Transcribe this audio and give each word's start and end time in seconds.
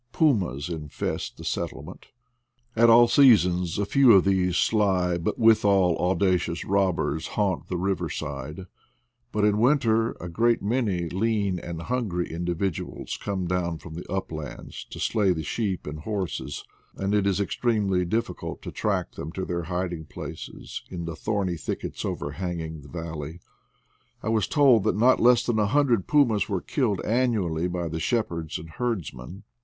Pumas 0.13 0.67
infest 0.67 1.37
the 1.37 1.43
settlement. 1.43 2.07
At 2.75 2.89
all 2.89 3.07
seasons 3.07 3.77
a 3.77 3.83
ftivFlfif 3.83 4.23
these 4.23 4.57
sly 4.57 5.19
but 5.19 5.37
withal 5.37 5.95
audacious 5.99 6.65
robbers 6.65 7.27
haunt 7.37 7.67
the 7.67 7.77
riverside; 7.77 8.65
but 9.31 9.45
in 9.45 9.59
winter 9.59 10.13
a 10.13 10.27
great 10.27 10.59
many 10.63 11.07
lean 11.07 11.59
and 11.59 11.83
hungry 11.83 12.27
indi 12.31 12.55
viduals 12.55 13.19
come 13.19 13.45
down 13.45 13.77
from 13.77 13.93
the 13.93 14.11
uplands 14.11 14.85
to 14.89 14.99
slay 14.99 15.33
the 15.33 15.43
sheep 15.43 15.85
and 15.85 15.99
horses, 15.99 16.63
and 16.95 17.13
it 17.13 17.27
is 17.27 17.39
extremely 17.39 18.03
difficult 18.03 18.63
to 18.63 18.71
track 18.71 19.11
them 19.11 19.31
to 19.33 19.45
their 19.45 19.65
hiding 19.65 20.05
places 20.05 20.81
in 20.89 21.05
the 21.05 21.15
thorny 21.15 21.57
thickets 21.57 22.03
overhanging 22.03 22.81
the 22.81 22.89
valley. 22.89 23.39
I 24.23 24.29
was 24.29 24.47
told 24.47 24.83
that 24.85 24.97
not 24.97 25.19
less 25.19 25.45
than 25.45 25.59
a 25.59 25.67
hundred 25.67 26.07
pumas 26.07 26.49
were 26.49 26.59
killed 26.59 27.01
annu 27.05 27.47
ally 27.47 27.67
by 27.67 27.87
the 27.87 27.99
shepherds 27.99 28.57
and 28.57 28.67
herdsmen. 28.71 29.43